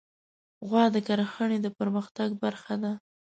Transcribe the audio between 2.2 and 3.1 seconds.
برخه ده.